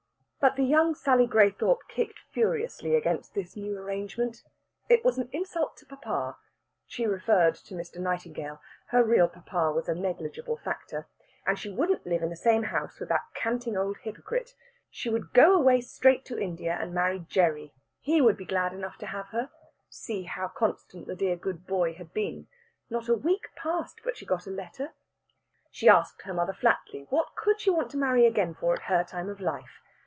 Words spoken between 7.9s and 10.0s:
Nightingale; her real papa was a